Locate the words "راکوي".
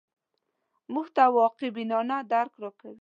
2.63-2.97